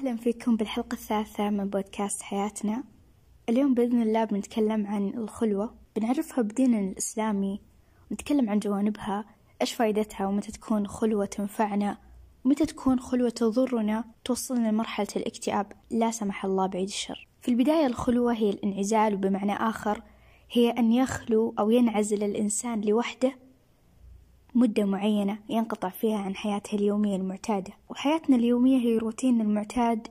أهلا 0.00 0.16
فيكم 0.16 0.56
بالحلقة 0.56 0.94
الثالثة 0.94 1.50
من 1.50 1.70
بودكاست 1.70 2.22
حياتنا. 2.22 2.84
اليوم 3.48 3.74
بإذن 3.74 4.02
الله 4.02 4.24
بنتكلم 4.24 4.86
عن 4.86 5.08
الخلوة. 5.08 5.74
بنعرفها 5.96 6.42
بديننا 6.42 6.78
الإسلامي 6.78 7.60
نتكلم 8.12 8.50
عن 8.50 8.58
جوانبها 8.58 9.24
إيش 9.60 9.72
فايدتها 9.72 10.26
ومتى 10.26 10.52
تكون 10.52 10.86
خلوة 10.86 11.24
تنفعنا 11.24 11.98
ومتى 12.44 12.66
تكون 12.66 13.00
خلوة 13.00 13.30
تضرنا 13.30 14.04
توصلنا 14.24 14.68
لمرحلة 14.68 15.08
الاكتئاب. 15.16 15.72
لا 15.90 16.10
سمح 16.10 16.44
الله 16.44 16.66
بعيد 16.66 16.88
الشر. 16.88 17.28
في 17.40 17.50
البداية 17.50 17.86
الخلوة 17.86 18.32
هي 18.32 18.50
الانعزال 18.50 19.14
وبمعنى 19.14 19.52
آخر 19.52 20.02
هي 20.52 20.70
أن 20.70 20.92
يخلو 20.92 21.54
أو 21.58 21.70
ينعزل 21.70 22.22
الإنسان 22.22 22.80
لوحده 22.80 23.32
مدة 24.54 24.84
معينة 24.84 25.38
ينقطع 25.48 25.88
فيها 25.88 26.18
عن 26.18 26.34
حياته 26.36 26.74
اليومية 26.74 27.16
المعتادة. 27.16 27.72
وحياتنا 27.90 28.36
اليومية 28.36 28.78
هي 28.78 28.98
روتين 28.98 29.40
المعتاد 29.40 30.08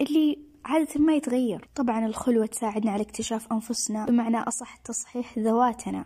اللي 0.00 0.38
عادة 0.64 1.00
ما 1.00 1.14
يتغير. 1.14 1.68
طبعا 1.74 2.06
الخلوة 2.06 2.46
تساعدنا 2.46 2.90
على 2.90 3.02
اكتشاف 3.02 3.52
أنفسنا. 3.52 4.06
بمعنى 4.06 4.36
أصح 4.36 4.76
تصحيح 4.76 5.38
ذواتنا. 5.38 6.04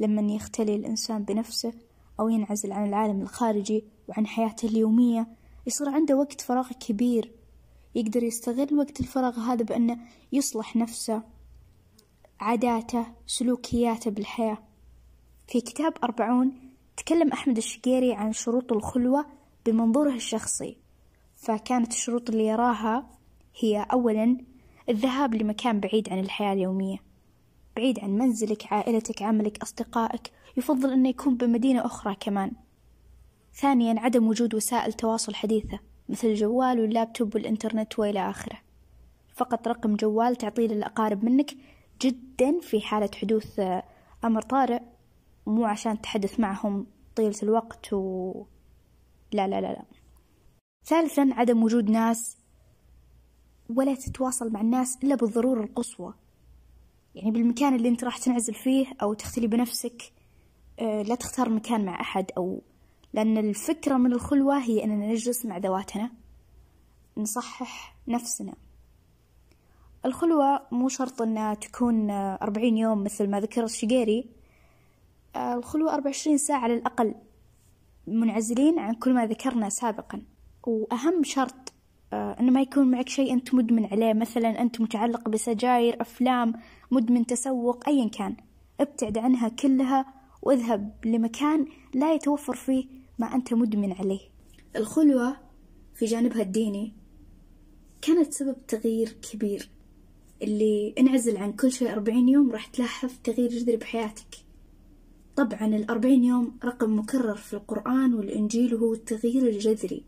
لما 0.00 0.32
يختلي 0.32 0.76
الإنسان 0.76 1.22
بنفسه 1.22 1.72
أو 2.20 2.28
ينعزل 2.28 2.72
عن 2.72 2.88
العالم 2.88 3.22
الخارجي 3.22 3.84
وعن 4.08 4.26
حياته 4.26 4.68
اليومية 4.68 5.26
يصير 5.66 5.88
عنده 5.88 6.16
وقت 6.16 6.40
فراغ 6.40 6.72
كبير. 6.72 7.32
يقدر 7.94 8.22
يستغل 8.22 8.74
وقت 8.74 9.00
الفراغ 9.00 9.38
هذا 9.38 9.64
بأنه 9.64 9.98
يصلح 10.32 10.76
نفسه 10.76 11.22
عاداته 12.40 13.06
سلوكياته 13.26 14.10
بالحياة. 14.10 14.58
في 15.48 15.60
كتاب 15.60 15.94
أربعون 16.04 16.63
تكلم 16.96 17.32
أحمد 17.32 17.56
الشقيري 17.56 18.14
عن 18.14 18.32
شروط 18.32 18.72
الخلوة 18.72 19.26
بمنظوره 19.66 20.14
الشخصي 20.14 20.76
فكانت 21.36 21.92
الشروط 21.92 22.30
اللي 22.30 22.46
يراها 22.46 23.10
هي 23.60 23.86
أولا 23.92 24.38
الذهاب 24.88 25.34
لمكان 25.34 25.80
بعيد 25.80 26.08
عن 26.08 26.18
الحياة 26.18 26.52
اليومية 26.52 26.98
بعيد 27.76 28.00
عن 28.00 28.10
منزلك 28.10 28.72
عائلتك 28.72 29.22
عملك 29.22 29.62
أصدقائك 29.62 30.32
يفضل 30.56 30.92
أنه 30.92 31.08
يكون 31.08 31.36
بمدينة 31.36 31.86
أخرى 31.86 32.16
كمان. 32.20 32.52
ثانيا 33.54 34.00
عدم 34.00 34.28
وجود 34.28 34.54
وسائل 34.54 34.92
تواصل 34.92 35.34
حديثة 35.34 35.78
مثل 36.08 36.28
الجوال 36.28 36.80
واللابتوب 36.80 37.34
والإنترنت 37.34 37.98
وإلى 37.98 38.30
آخره. 38.30 38.58
فقط 39.34 39.68
رقم 39.68 39.96
جوال 39.96 40.36
تعطيه 40.36 40.68
للأقارب 40.68 41.24
منك 41.24 41.50
جدا 42.02 42.60
في 42.60 42.80
حالة 42.80 43.10
حدوث 43.14 43.60
أمر 44.24 44.42
طارئ. 44.42 44.80
مو 45.46 45.64
عشان 45.64 46.00
تحدث 46.00 46.40
معهم 46.40 46.86
طيلة 47.16 47.36
الوقت 47.42 47.92
و 47.92 48.32
لا 49.32 49.48
لا 49.48 49.60
لا 49.60 49.66
لا. 49.66 49.84
ثالثا 50.84 51.28
عدم 51.32 51.62
وجود 51.62 51.90
ناس 51.90 52.36
ولا 53.76 53.94
تتواصل 53.94 54.52
مع 54.52 54.60
الناس 54.60 54.98
إلا 55.04 55.14
بالضرورة 55.14 55.64
القصوى. 55.64 56.14
يعني 57.14 57.30
بالمكان 57.30 57.74
اللي 57.74 57.88
أنت 57.88 58.04
راح 58.04 58.18
تنعزل 58.18 58.54
فيه 58.54 58.86
أو 59.02 59.14
تختلي 59.14 59.46
بنفسك 59.46 60.12
آه، 60.80 61.02
لا 61.02 61.14
تختار 61.14 61.50
مكان 61.50 61.84
مع 61.84 62.00
أحد 62.00 62.30
أو 62.36 62.62
لأن 63.12 63.38
الفكرة 63.38 63.96
من 63.96 64.12
الخلوة 64.12 64.58
هي 64.58 64.84
أننا 64.84 65.06
نجلس 65.06 65.46
مع 65.46 65.58
ذواتنا 65.58 66.10
نصحح 67.16 67.96
نفسنا. 68.08 68.54
الخلوة 70.04 70.60
مو 70.72 70.88
شرط 70.88 71.22
أنها 71.22 71.54
تكون 71.54 72.10
أربعين 72.10 72.76
يوم 72.76 73.04
مثل 73.04 73.30
ما 73.30 73.40
ذكر 73.40 73.64
الشقيري. 73.64 74.26
الخلوة 75.36 75.94
أربعة 75.94 76.06
وعشرين 76.06 76.38
ساعة 76.38 76.58
على 76.58 76.74
الأقل 76.74 77.14
منعزلين 78.06 78.78
عن 78.78 78.94
كل 78.94 79.14
ما 79.14 79.26
ذكرنا 79.26 79.68
سابقا. 79.68 80.22
وأهم 80.66 81.22
شرط 81.22 81.72
آه، 82.12 82.36
أنه 82.40 82.52
ما 82.52 82.60
يكون 82.60 82.90
معك 82.90 83.08
شيء 83.08 83.32
أنت 83.32 83.54
مدمن 83.54 83.84
عليه. 83.84 84.14
مثلا 84.14 84.62
أنت 84.62 84.80
متعلق 84.80 85.28
بسجاير 85.28 86.00
أفلام 86.00 86.52
مدمن 86.90 87.26
تسوق 87.26 87.88
أيا 87.88 88.08
كان. 88.08 88.36
ابتعد 88.80 89.18
عنها 89.18 89.48
كلها 89.48 90.14
واذهب 90.42 90.94
لمكان 91.04 91.66
لا 91.94 92.14
يتوفر 92.14 92.54
فيه 92.54 92.86
ما 93.18 93.34
أنت 93.34 93.54
مدمن 93.54 93.92
عليه. 93.92 94.20
الخلوة 94.76 95.36
في 95.94 96.04
جانبها 96.04 96.42
الديني 96.42 96.92
كانت 98.02 98.32
سبب 98.32 98.66
تغيير 98.68 99.16
كبير. 99.32 99.70
اللي 100.42 100.94
انعزل 100.98 101.36
عن 101.36 101.52
كل 101.52 101.72
شيء 101.72 101.92
أربعين 101.92 102.28
يوم 102.28 102.50
راح 102.50 102.66
تلاحظ 102.66 103.10
تغيير 103.24 103.50
جذري 103.50 103.76
بحياتك. 103.76 104.43
طبعا 105.36 105.66
الأربعين 105.66 106.24
يوم 106.24 106.56
رقم 106.64 106.98
مكرر 106.98 107.34
في 107.34 107.54
القرآن 107.54 108.14
والإنجيل 108.14 108.74
وهو 108.74 108.94
التغيير 108.94 109.48
الجذري. 109.48 110.04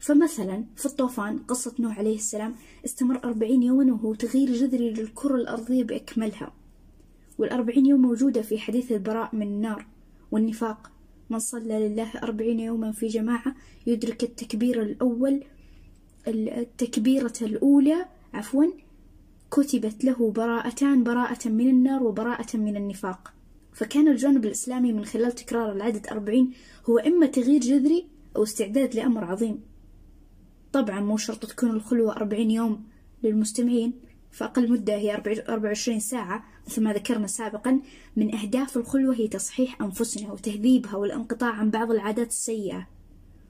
فمثلا 0.00 0.64
في 0.76 0.86
الطوفان 0.86 1.38
قصة 1.38 1.74
نوح 1.78 1.98
عليه 1.98 2.16
السلام 2.16 2.54
استمر 2.84 3.24
أربعين 3.24 3.62
يوما 3.62 3.92
وهو 3.92 4.14
تغيير 4.14 4.52
جذري 4.52 4.90
للكرة 4.90 5.34
الأرضية 5.34 5.84
بأكملها. 5.84 6.52
والأربعين 7.38 7.86
يوم 7.86 8.02
موجودة 8.02 8.42
في 8.42 8.58
حديث 8.58 8.92
البراء 8.92 9.36
من 9.36 9.46
النار 9.46 9.86
والنفاق. 10.30 10.90
من 11.30 11.38
صلى 11.38 11.88
لله 11.88 12.18
أربعين 12.22 12.60
يوما 12.60 12.92
في 12.92 13.06
جماعة 13.06 13.54
يدرك 13.86 14.22
التكبير 14.22 14.82
الأول 14.82 15.44
التكبيرة 16.28 17.34
الأولى 17.42 18.06
عفوا 18.34 18.64
كتبت 19.50 20.04
له 20.04 20.30
براءتان 20.30 21.04
براءة 21.04 21.48
من 21.48 21.68
النار 21.68 22.02
وبراءة 22.02 22.56
من 22.56 22.76
النفاق. 22.76 23.37
فكان 23.72 24.08
الجانب 24.08 24.44
الإسلامي 24.44 24.92
من 24.92 25.04
خلال 25.04 25.32
تكرار 25.32 25.72
العدد 25.72 26.06
أربعين 26.06 26.52
هو 26.88 26.98
إما 26.98 27.26
تغيير 27.26 27.60
جذري 27.60 28.06
أو 28.36 28.42
استعداد 28.42 28.94
لأمر 28.94 29.24
عظيم. 29.24 29.60
طبعا 30.72 31.00
مو 31.00 31.16
شرط 31.16 31.46
تكون 31.46 31.70
الخلوة 31.70 32.16
أربعين 32.16 32.50
يوم 32.50 32.84
للمستمعين 33.22 33.92
فأقل 34.30 34.72
مدة 34.72 34.94
هي 34.96 35.14
أربعة 35.14 35.64
وعشرين 35.64 36.00
ساعة 36.00 36.44
مثل 36.66 36.82
ما 36.82 36.92
ذكرنا 36.92 37.26
سابقا 37.26 37.80
من 38.16 38.34
أهداف 38.34 38.76
الخلوة 38.76 39.14
هي 39.14 39.28
تصحيح 39.28 39.82
أنفسنا 39.82 40.32
وتهذيبها 40.32 40.96
والانقطاع 40.96 41.50
عن 41.50 41.70
بعض 41.70 41.90
العادات 41.90 42.28
السيئة. 42.28 42.88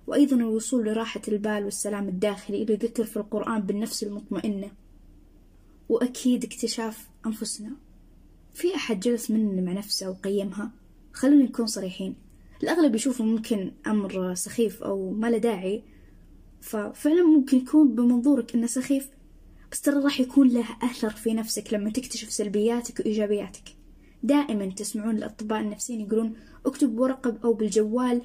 وأيضا 0.06 0.37
الوصول 0.37 0.85
لراحة 0.85 1.21
البال 1.29 1.65
والسلام 1.65 2.09
الداخلي 2.09 2.62
اللي 2.62 2.75
ذكر 2.75 3.05
في 3.05 3.17
القرآن 3.17 3.61
بالنفس 3.61 4.03
المطمئنة. 4.03 4.71
وأكيد 5.89 6.45
اكتشاف 6.45 7.09
أنفسنا. 7.27 7.71
أحد 8.88 9.00
جلس 9.00 9.31
مننا 9.31 9.62
مع 9.62 9.72
نفسه 9.72 10.10
وقيمها. 10.10 10.71
خلونا 11.12 11.44
نكون 11.44 11.66
صريحين. 11.66 12.15
الأغلب 12.62 12.94
يشوفه 12.94 13.25
ممكن 13.25 13.72
أمر 13.87 14.34
سخيف 14.34 14.82
أو 14.82 15.10
ما 15.10 15.31
له 15.31 15.38
داعي. 15.38 15.82
ففعلا 16.60 17.22
ممكن 17.22 17.56
يكون 17.56 17.94
بمنظورك 17.94 18.54
إنه 18.54 18.66
سخيف. 18.66 19.10
بس 19.72 19.81
ترى 19.81 20.04
راح 20.04 20.21
يكون 20.21 20.49
له 20.49 20.65
أثر 20.82 21.10
في 21.10 21.34
نفسك 21.34 21.72
لما 21.72 21.91
تكتشف 21.91 22.32
سلبياتك 22.32 23.00
وإيجابياتك. 23.00 23.62
دائما 24.22 24.66
تسمعون 24.66 25.16
الأطباء 25.16 25.60
النفسيين 25.60 26.00
يقولون 26.00 26.34
اكتب 26.66 26.97
بورقة 26.97 27.38
أو 27.44 27.53
بالجوال 27.53 28.22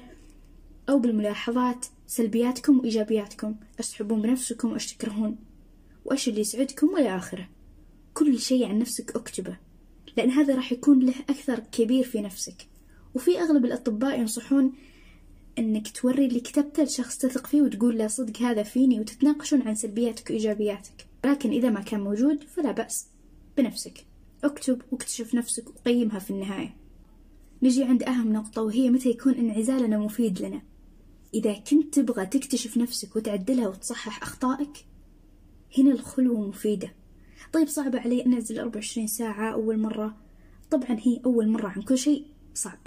أو 0.88 0.98
بالملاحظات 0.98 1.86
سلبياتكم 2.06 2.78
وإيجابياتكم. 2.78 3.56
إيش 3.78 3.90
تحبون 3.90 4.22
بنفسكم 4.22 4.70
وإيش 4.70 4.94
تكرهون؟ 4.94 5.36
وإيش 6.04 6.28
اللي 6.28 6.40
يسعدكم 6.40 6.88
وإلى 6.88 7.16
آخره؟ 7.16 7.48
كل 8.14 8.38
شيء 8.38 8.68
عن 8.68 8.78
نفسك 8.78 9.16
أكتبه. 9.16 9.63
لأن 10.16 10.30
هذا 10.30 10.54
راح 10.54 10.72
يكون 10.72 10.98
له 10.98 11.14
أثر 11.30 11.60
كبير 11.72 12.04
في 12.04 12.20
نفسك. 12.20 12.66
وفي 13.14 13.40
أغلب 13.40 13.64
الأطباء 13.64 14.20
ينصحون 14.20 14.72
أنك 15.58 15.88
توري 15.88 16.26
اللي 16.26 16.40
كتبته 16.40 16.82
لشخص 16.82 17.18
تثق 17.18 17.46
فيه 17.46 17.62
وتقول 17.62 17.98
له 17.98 18.06
صدق 18.06 18.42
هذا 18.42 18.62
فيني 18.62 19.00
وتتناقشون 19.00 19.62
عن 19.62 19.74
سلبياتك 19.74 20.30
وإيجابياتك. 20.30 21.06
لكن 21.24 21.50
إذا 21.50 21.70
ما 21.70 21.80
كان 21.80 22.00
موجود 22.00 22.42
فلا 22.42 22.72
بأس 22.72 23.06
بنفسك. 23.56 24.04
اكتب 24.44 24.82
واكتشف 24.90 25.34
نفسك 25.34 25.68
وقيمها 25.68 26.18
في 26.18 26.30
النهاية. 26.30 26.76
نجي 27.62 27.84
عند 27.84 28.02
أهم 28.02 28.32
نقطة 28.32 28.62
وهي 28.62 28.90
متى 28.90 29.08
يكون 29.08 29.34
انعزالنا 29.34 29.98
مفيد 29.98 30.42
لنا. 30.42 30.62
إذا 31.34 31.52
كنت 31.52 31.94
تبغى 31.94 32.26
تكتشف 32.26 32.76
نفسك 32.76 33.16
وتعدلها 33.16 33.68
وتصحح 33.68 34.22
أخطائك 34.22 34.86
هنا 35.78 35.90
الخلوة 35.92 36.48
مفيدة. 36.48 36.94
طيب 37.54 37.68
صعب 37.68 37.96
علي 37.96 38.26
أنزل 38.26 38.58
أربعة 38.58 38.76
وعشرين 38.76 39.06
ساعة 39.06 39.52
أول 39.52 39.78
مرة. 39.78 40.16
طبعا 40.70 40.96
هي 41.00 41.20
أول 41.26 41.48
مرة 41.48 41.68
عن 41.68 41.82
كل 41.82 41.98
شيء 41.98 42.24
صعب. 42.54 42.78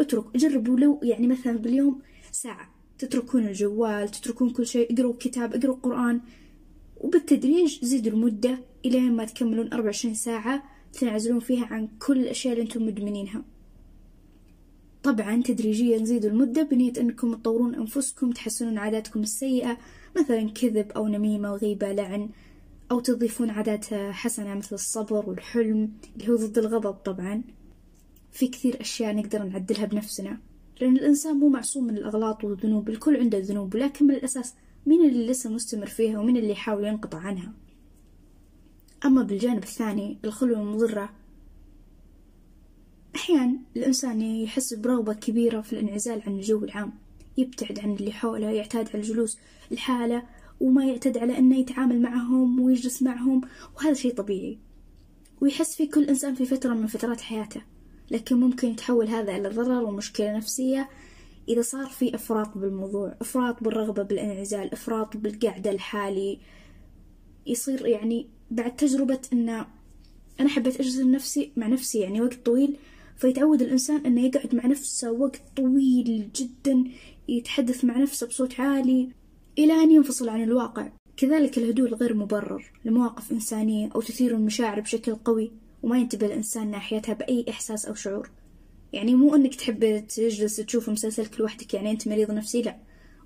اترك 0.00 0.36
جربوا 0.36 0.78
لو 0.78 1.00
يعني 1.02 1.26
مثلا 1.26 1.58
باليوم 1.58 2.00
ساعة. 2.32 2.70
تتركون 2.98 3.46
الجوال 3.46 4.08
تتركون 4.08 4.50
كل 4.50 4.66
شيء 4.66 4.94
اقروا 4.94 5.14
كتاب 5.20 5.54
اقروا 5.54 5.76
قرآن. 5.76 6.20
وبالتدريج 6.96 7.84
زيدوا 7.84 8.12
المدة 8.12 8.58
إلى 8.84 9.00
ما 9.00 9.24
تكملون 9.24 9.66
أربعة 9.72 9.84
وعشرين 9.84 10.14
ساعة 10.14 10.62
تنعزلون 10.92 11.40
فيها 11.40 11.66
عن 11.66 11.88
كل 12.06 12.18
الأشياء 12.18 12.52
اللي 12.54 12.64
أنتم 12.64 12.86
مدمنينها. 12.86 13.44
طبعا 15.02 15.42
تدريجيا 15.42 16.04
زيدوا 16.04 16.30
المدة 16.30 16.62
بنية 16.62 16.92
أنكم 17.00 17.34
تطورون 17.34 17.74
أنفسكم 17.74 18.30
تحسنون 18.30 18.78
عاداتكم 18.78 19.20
السيئة 19.20 19.78
مثلا 20.16 20.50
كذب 20.50 20.92
أو 20.92 21.08
نميمة 21.08 21.52
وغيبة 21.52 21.92
لعن. 21.92 22.30
أو 22.90 23.00
تضيفون 23.00 23.50
عادات 23.50 23.94
حسنة 23.94 24.54
مثل 24.54 24.74
الصبر 24.74 25.28
والحلم 25.28 25.92
اللي 26.16 26.28
هو 26.28 26.36
ضد 26.36 26.58
الغضب 26.58 26.92
طبعا. 26.92 27.42
في 28.32 28.48
كثير 28.48 28.80
أشياء 28.80 29.14
نقدر 29.16 29.42
نعدلها 29.42 29.86
بنفسنا 29.86 30.38
لأن 30.80 30.96
الإنسان 30.96 31.36
مو 31.36 31.48
معصوم 31.48 31.84
من 31.84 31.98
الأغلاط 31.98 32.44
والذنوب 32.44 32.88
الكل 32.88 33.16
عنده 33.16 33.38
ذنوب 33.38 33.74
ولكن 33.74 34.06
من 34.06 34.14
الأساس 34.14 34.54
مين 34.86 35.08
اللي 35.08 35.26
لسه 35.26 35.50
مستمر 35.50 35.86
فيها 35.86 36.18
ومين 36.18 36.36
اللي 36.36 36.50
يحاول 36.50 36.84
ينقطع 36.84 37.18
عنها؟ 37.18 37.52
أما 39.04 39.22
بالجانب 39.22 39.62
الثاني 39.62 40.18
الخلوة 40.24 40.60
المضرة 40.60 41.10
أحيانا 43.16 43.58
الإنسان 43.76 44.22
يحس 44.22 44.74
برغبة 44.74 45.14
كبيرة 45.14 45.60
في 45.60 45.72
الانعزال 45.72 46.22
عن 46.26 46.32
الجو 46.32 46.64
العام 46.64 46.92
يبتعد 47.36 47.78
عن 47.78 47.92
اللي 47.92 48.12
حوله 48.12 48.50
يعتاد 48.50 48.88
على 48.88 48.98
الجلوس 48.98 49.38
الحالة 49.72 50.22
وما 50.60 50.84
يعتاد 50.84 51.18
على 51.18 51.38
أنه 51.38 51.56
يتعامل 51.56 52.02
معهم 52.02 52.60
ويجلس 52.60 53.02
معهم 53.02 53.40
وهذا 53.76 53.94
شيء 53.94 54.14
طبيعي. 54.14 54.58
ويحس 55.40 55.76
في 55.76 55.86
كل 55.86 56.04
إنسان 56.04 56.34
في 56.34 56.44
فترة 56.44 56.74
من 56.74 56.86
فترات 56.86 57.20
حياته 57.20 57.62
لكن 58.10 58.40
ممكن 58.40 58.68
يتحول 58.68 59.08
هذا 59.08 59.36
إلى 59.36 59.48
ضرر 59.48 59.84
ومشكلة 59.84 60.36
نفسية 60.36 60.88
إذا 61.48 61.62
صار 61.62 61.86
في 61.86 62.14
إفراط 62.14 62.58
بالموضوع 62.58 63.14
إفراط 63.20 63.64
بالرغبة 63.64 64.02
بالانعزال 64.02 64.72
إفراط 64.72 65.16
بالقعدة 65.16 65.70
الحالي. 65.70 66.38
يصير 67.46 67.86
يعني 67.86 68.26
بعد 68.50 68.76
تجربة 68.76 69.20
أن 69.32 69.48
أنا 70.40 70.48
حبيت 70.48 70.80
أجلس 70.80 70.98
نفسي 70.98 71.52
مع 71.56 71.66
نفسي 71.66 71.98
يعني 71.98 72.20
وقت 72.20 72.46
طويل 72.46 72.76
فيتعود 73.16 73.62
الإنسان 73.62 74.06
أنه 74.06 74.20
يقعد 74.20 74.54
مع 74.54 74.66
نفسه 74.66 75.12
وقت 75.12 75.42
طويل 75.56 76.28
جدا 76.34 76.84
يتحدث 77.28 77.84
مع 77.84 77.98
نفسه 77.98 78.26
بصوت 78.26 78.60
عالي. 78.60 79.19
إلى 79.58 79.72
أن 79.72 79.90
ينفصل 79.90 80.28
عن 80.28 80.42
الواقع. 80.42 80.88
كذلك 81.16 81.58
الهدوء 81.58 81.88
الغير 81.88 82.14
مبرر 82.14 82.72
لمواقف 82.84 83.32
إنسانية 83.32 83.90
أو 83.94 84.00
تثير 84.00 84.34
المشاعر 84.34 84.80
بشكل 84.80 85.14
قوي 85.14 85.52
وما 85.82 85.98
ينتبه 85.98 86.26
الإنسان 86.26 86.70
ناحيتها 86.70 87.12
بأي 87.12 87.44
إحساس 87.48 87.86
أو 87.86 87.94
شعور. 87.94 88.30
يعني 88.92 89.14
مو 89.14 89.34
أنك 89.34 89.54
تحب 89.54 90.06
تجلس 90.06 90.56
تشوف 90.56 90.90
مسلسلك 90.90 91.40
لوحدك 91.40 91.74
يعني 91.74 91.90
أنت 91.90 92.08
مريض 92.08 92.30
نفسي 92.30 92.62
لا. 92.62 92.76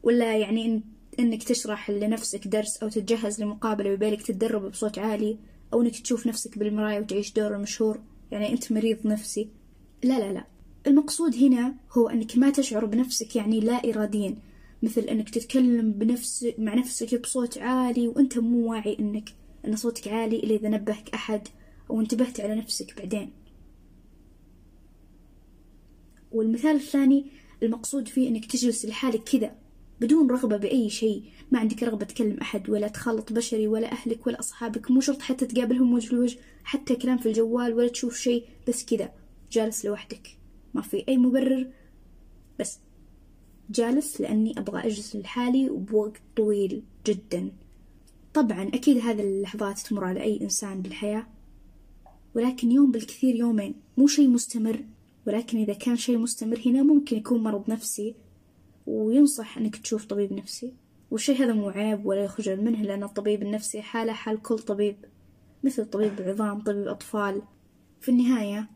ولا 0.03 0.37
يعني 0.37 0.83
أنك 1.19 1.43
تشرح 1.43 1.91
لنفسك 1.91 2.49
درس 2.49 2.77
أو 2.77 2.89
تتجهز 2.89 3.43
لمقابلة 3.43 3.91
ويبالك 3.91 4.23
تتدرب 4.23 4.71
بصوت 4.71 4.99
عالي 4.99 5.39
أو 5.73 5.83
أنك 5.83 5.99
تشوف 6.01 6.27
نفسك 6.27 6.59
بالمراية 6.59 7.01
وتعيش 7.01 7.33
دور 7.33 7.55
المشهور 7.55 8.01
يعني 8.31 8.53
أنت 8.53 8.73
مريض 8.73 9.07
نفسي. 9.07 9.49
لا 10.03 10.19
لا 10.19 10.33
لا. 10.33 10.45
المقصود 10.87 11.37
هنا 11.37 11.75
هو 11.93 12.09
أنك 12.09 12.39
ما 12.39 12.51
تشعر 12.51 12.85
بنفسك 12.85 13.37
يعني 13.37 13.61
لا 13.61 13.91
إراديا. 13.91 14.37
مثل 14.83 15.01
أنك 15.01 15.31
تتكلم 15.31 15.93
بنفس 15.93 16.47
مع 16.59 16.75
نفسك 16.75 17.23
بصوت 17.23 17.59
عالي 17.59 18.09
وأنت 18.09 18.39
مو 18.39 18.71
واعي 18.71 18.97
أنك 19.01 19.31
أن 19.67 19.77
صوتك 19.77 20.09
عالي 20.09 20.37
إلا 20.37 20.55
إذا 20.55 20.69
نبهك 20.69 21.11
أحد 21.15 21.49
أو 21.91 22.01
انتبهت 22.01 22.41
على 22.41 22.55
نفسك 22.55 22.97
بعدين. 22.99 23.33
والمثال 26.33 26.77
الثاني 26.77 27.27
المقصود 27.63 28.09
فيه 28.09 28.29
أنك 28.29 28.45
تجلس 28.45 28.87
لحالك 28.87 29.23
كذا 29.25 29.55
بدون 30.01 30.31
رغبة 30.31 30.57
بأي 30.57 30.91
شيء. 30.91 31.23
ما 31.53 31.59
عندك 31.59 31.83
رغبة 31.83 32.05
تكلم 32.05 32.39
أحد 32.41 32.71
ولا 32.71 32.89
تخلط 32.89 33.33
بشري 33.33 33.69
ولا 33.69 33.93
أهلك 33.93 34.27
ولا 34.27 34.41
أصحابك. 34.41 34.91
مو 34.91 35.01
شرط 35.01 35.23
حتى 35.23 35.47
تقابلهم 35.47 35.95
وجه 35.95 36.15
لوجه 36.15 36.39
حتى 36.65 36.97
كلام 36.97 37.19
في 37.19 37.27
الجوال 37.27 37.75
ولا 37.75 37.89
تشوف 37.89 38.17
شيء 38.17 38.45
بس 38.69 38.85
كذا 38.85 39.13
جالس 39.53 39.85
لوحدك. 39.85 40.29
ما 40.75 40.83
في 40.83 41.05
أي 41.09 41.17
مبرر 41.17 41.71
بس 42.61 42.79
جالس 43.71 44.21
لأني 44.21 44.59
أبغى 44.59 44.87
أجلس 44.87 45.17
لحالي 45.17 45.71
وبوقت 45.71 46.21
طويل 46.37 46.83
جدا. 47.07 47.53
طبعا 48.35 48.69
أكيد 48.75 48.99
هذه 48.99 49.21
اللحظات 49.21 49.79
تمر 49.79 50.05
على 50.05 50.23
أي 50.23 50.41
إنسان 50.41 50.83
بالحياة 50.83 51.27
ولكن 52.35 52.73
يوم 52.73 52.93
بالكثير 52.93 53.35
يومين 53.35 53.75
مو 53.97 54.07
شيء 54.07 54.29
مستمر 54.29 54.85
ولكن 55.27 55.59
إذا 55.59 55.73
كان 55.73 55.97
شيء 55.97 56.19
مستمر 56.19 56.61
هنا 56.67 56.83
ممكن 56.83 57.17
يكون 57.17 57.43
مرض 57.43 57.71
نفسي 57.71 58.15
وينصح 58.87 59.59
أنك 59.59 59.77
تشوف 59.77 60.05
طبيب 60.05 60.33
نفسي. 60.33 60.73
والشيء 61.11 61.37
هذا 61.37 61.53
مو 61.53 61.69
عيب 61.69 62.07
ولا 62.07 62.25
يخجل 62.25 62.65
منه 62.65 62.83
لأن 62.83 63.03
الطبيب 63.03 63.43
النفسي 63.43 63.83
حالة 63.83 64.13
حال 64.13 64.43
كل 64.43 64.59
طبيب 64.59 64.97
مثل 65.65 65.85
طبيب 65.85 66.13
عظام 66.21 66.61
طبيب 66.61 66.89
أطفال. 66.89 67.43
في 68.01 68.11
النهاية 68.11 68.71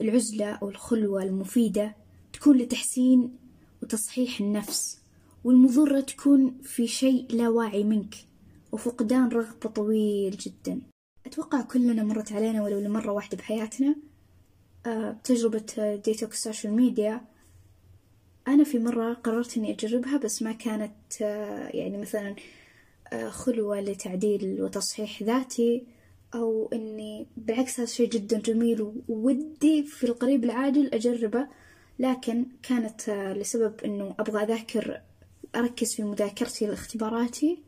العزلة 0.00 0.46
أو 0.46 0.68
الخلوة 0.68 1.22
المفيدة 1.22 1.96
تكون 2.32 2.58
لتحسين 2.58 3.36
وتصحيح 3.82 4.40
النفس 4.40 4.98
والمضرة 5.44 6.00
تكون 6.00 6.58
في 6.62 6.86
شيء 6.86 7.26
لا 7.30 7.48
واعي 7.48 7.84
منك 7.84 8.14
وفقدان 8.72 9.28
رغبة 9.28 9.70
طويل 9.70 10.36
جدا. 10.36 10.80
أتوقع 11.26 11.60
كلنا 11.60 12.02
مرت 12.02 12.32
علينا 12.32 12.62
ولو 12.62 12.78
لمرة 12.78 13.12
واحدة 13.12 13.36
بحياتنا 13.36 13.96
آه، 14.86 15.16
تجربة 15.24 15.94
detox 16.04 16.36
ال 16.36 16.41
social 16.41 16.72
media. 16.72 17.20
أنا 18.48 18.64
في 18.64 18.78
مرة 18.78 19.14
قررت 19.14 19.56
إني 19.56 19.72
أجربها 19.72 20.16
بس 20.16 20.42
ما 20.42 20.52
كانت 20.52 21.22
آه، 21.22 21.68
يعني 21.76 21.98
مثلا 21.98 22.36
آه، 23.12 23.28
خلوة 23.28 23.80
لتعديل 23.80 24.62
وتصحيح 24.62 25.22
ذاتي 25.22 25.86
أو 26.34 26.70
إني 26.72 27.26
بالعكس 27.36 27.80
هذا 27.80 27.88
شيء 27.88 28.08
جدا 28.08 28.38
جميل 28.38 29.02
وودي 29.08 29.82
في 29.82 30.04
القريب 30.04 30.44
العاجل 30.44 30.86
أجربه. 30.94 31.48
لكن 31.98 32.46
كانت 32.62 33.10
لسبب 33.10 33.80
إنه 33.84 34.14
أبغى 34.18 34.42
أذاكر 34.42 35.00
أركز 35.56 35.94
في 35.94 36.02
مذاكرتي 36.02 36.66
لاختباراتي 36.66 37.58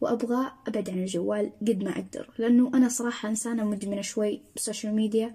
وأبغى 0.00 0.52
أبعد 0.66 0.90
عن 0.90 0.98
الجوال 0.98 1.52
قد 1.60 1.82
ما 1.84 1.90
أقدر 1.90 2.30
لأنه 2.38 2.70
أنا 2.74 2.88
صراحة 2.88 3.28
إنسانة 3.28 3.64
مدمنة 3.64 4.02
شوي 4.02 4.40
بال 4.54 4.64
social 4.64 4.94
media 4.94 5.34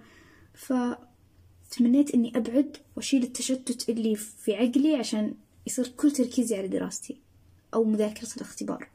فتمنيت 0.53 2.13
إني 2.13 2.37
أبعد 2.37 2.77
وأشيل 2.95 3.23
التشتت 3.23 3.89
اللي 3.89 4.15
في 4.15 4.55
عقلي 4.55 4.95
عشان 4.95 5.33
يصير 5.67 5.87
كل 5.87 6.11
تركيزي 6.11 6.57
على 6.57 6.67
دراستي 6.67 7.17
أو 7.73 7.83
مذاكرة 7.83 8.29
الاختبار. 8.37 8.89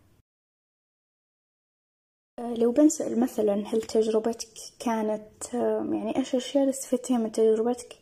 لو 2.41 2.73
بنسأل 2.73 3.21
مثلا 3.21 3.55
هل 3.55 3.83
تجربتك 3.83 4.49
كانت 4.79 5.55
يعني 5.93 6.17
إيش 6.17 6.35
الأشياء 6.35 6.65
اللي 6.65 6.71
استفدتيها 6.71 7.19
من 7.19 7.33
تجربتك؟ 7.33 8.00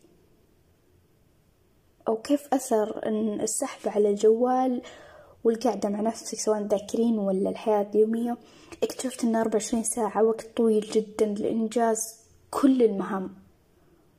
أو 2.08 2.16
كيف 2.16 2.54
أثر 2.54 3.00
السحب 3.42 3.88
على 3.88 4.10
الجوال 4.10 4.82
والقعدة 5.44 5.88
مع 5.88 6.00
نفسك 6.00 6.38
سواء 6.38 6.62
ذاكرين 6.62 7.18
ولا 7.18 7.50
الحياة 7.50 7.86
اليومية؟ 7.94 8.36
اكتشفت 8.82 9.24
أربعة 9.24 9.54
وعشرين 9.54 9.82
ساعة 9.82 10.22
وقت 10.22 10.46
طويل 10.56 10.80
جدا 10.80 11.26
لإنجاز 11.26 12.14
كل 12.50 12.82
المهام 12.82 13.34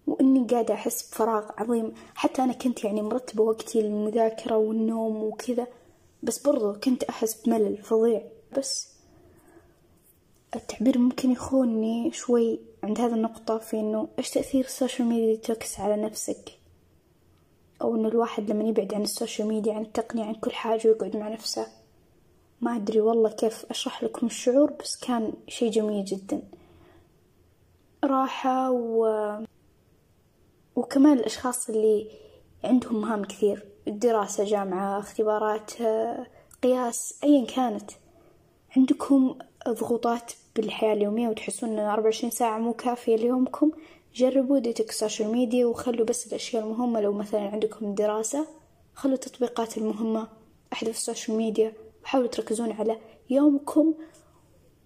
وإني 0.07 0.47
قاعدة 0.47 0.74
أحس 0.74 1.09
بفراغ 1.09 1.51
عظيم. 1.57 1.94
حتى 2.15 2.44
أنا 2.44 2.53
كنت 2.53 2.83
يعني 2.83 3.01
مرتبة 3.01 3.44
وقتي 3.44 3.81
للمذاكرة 3.81 4.57
والنوم 4.57 5.24
وكذا 5.24 5.68
بس 6.24 6.39
برضو 6.39 6.74
كنت 6.74 7.03
أحس 7.03 7.42
بملل 7.42 7.77
فظيع. 7.77 8.21
بس 8.57 8.88
التعبير 10.56 10.97
ممكن 10.97 11.31
يخونني 11.31 12.11
شوي 12.11 12.59
عند 12.83 12.99
هذه 12.99 13.14
النقطة 13.14 13.57
في 13.57 13.80
إنه 13.80 14.07
إيش 14.19 14.30
تأثير 14.30 14.66
ال 14.66 14.71
social 14.71 15.07
media 15.07 15.35
detox 15.35 15.80
على 15.80 16.02
نفسك؟ 16.02 16.58
أو 17.81 17.95
إنه 17.95 18.07
الواحد 18.07 18.52
لما 18.52 18.64
يبعد 18.64 18.94
عن 18.94 19.02
ال 19.02 19.08
social 19.08 19.47
media 19.47 19.73
عن 19.74 19.81
التقنية 19.81 20.24
عن 20.24 20.36
كل 20.36 20.52
حاجة 20.52 20.88
ويقعد 20.88 21.18
مع 21.18 21.30
نفسه. 21.30 21.68
ما 22.62 22.76
أدري 22.76 23.02
والله 23.02 23.30
كيف 23.30 23.66
أشرح 23.69 24.04
لكم 24.04 24.28
الشعور 24.28 24.71
بس 24.71 24.95
كان 24.95 25.33
شي 25.48 25.69
جميل 25.69 26.06
جدا. 26.06 26.42
راحة 28.04 28.71
و... 28.71 29.07
وكمان 30.76 31.18
الأشخاص 31.18 31.69
اللي 31.69 32.12
عندهم 32.64 33.02
مهام 33.02 33.24
كثير 33.24 33.66
الدراسة 33.88 34.44
جامعة 34.44 35.00
اختبارات 35.00 35.71
قياس 36.64 37.19
أيا 37.24 37.45
كانت. 37.45 37.92
عندكم 38.78 39.36
ضغوطات 39.69 40.31
بالحياة 40.56 40.94
اليومية 40.94 41.30
وتحسون 41.30 41.69
إن 41.69 41.80
أربعة 41.80 42.06
وعشرين 42.06 42.31
ساعة 42.31 42.57
مو 42.57 42.74
كافية 42.74 43.16
ليومكم؟ 43.16 43.71
جربوا 44.16 44.59
detox 44.59 44.90
ال 44.90 44.95
social 44.95 45.31
media 45.31 45.66
وخلوا 45.66 46.06
بس 46.06 46.28
الأشياء 46.28 46.63
المهمة 46.63 47.01
لو 47.01 47.13
مثلا 47.13 47.42
عندكم 47.42 47.95
دراسة 47.95 48.47
خلوا 48.94 49.13
التطبيقات 49.13 49.78
المهمة 49.78 50.28
أحذف 50.73 50.95
ال 50.95 51.02
social 51.02 51.38
media 51.38 51.73
وحاولوا 52.04 52.30
تركزون 52.30 52.71
على 52.71 52.97
يومكم 53.30 53.94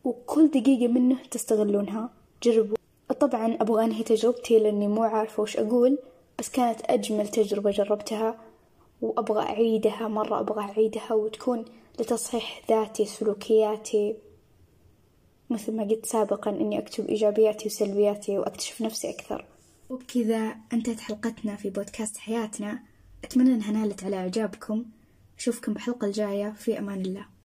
وكل 0.04 0.48
دقيقة 0.48 0.88
منه 0.88 1.18
تستغلونها. 1.32 2.10
جربوا. 2.44 2.76
طبعا 3.20 3.58
أبغى 3.62 3.86
أنهي 3.86 4.04
تجربتي 4.04 4.60
لأني 4.60 4.88
مو 4.88 5.04
عارفة 5.04 5.44
وش 5.44 5.58
أقول 5.58 5.98
بس 6.40 6.50
كانت 6.50 6.80
أجمل 6.86 7.28
تجربة 7.28 7.72
جربتها 7.72 8.42
وأبغى 9.02 9.44
أعيدها 9.44 10.08
مرة 10.08 10.40
أبغى 10.40 10.62
أعيدها 10.62 11.14
وتكون 11.14 11.66
لتصحيح 12.00 12.62
ذاتي 12.70 13.06
سلوكياتي. 13.06 14.16
مثل 15.54 15.76
ما 15.76 15.84
قلت 15.84 16.06
سابقا 16.06 16.52
إني 16.52 16.80
أكتب 16.80 17.08
إيجابياتي 17.08 17.68
وسلبياتي 17.68 18.38
وأكتشف 18.38 18.82
نفسي 18.82 19.10
أكثر. 19.10 19.46
وبكذا 19.90 20.56
أنتهت 20.74 21.00
حلقتنا 21.00 21.56
في 21.56 21.70
بودكاست 21.70 22.18
حياتنا. 22.18 22.80
أتمنى 23.24 23.54
أنها 23.54 23.72
نالت 23.72 24.04
على 24.04 24.16
إعجابكم. 24.16 24.86
أشوفكم 25.40 25.74
بحلقة 25.74 26.08
الجاية. 26.08 26.54
في 26.58 26.80
أمان 26.80 27.02
الله. 27.02 27.33